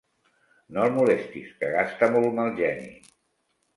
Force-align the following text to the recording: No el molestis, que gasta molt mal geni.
No 0.77 0.85
el 0.87 0.95
molestis, 0.95 1.53
que 1.61 1.71
gasta 1.75 2.09
molt 2.17 2.35
mal 2.41 2.53
geni. 2.63 2.89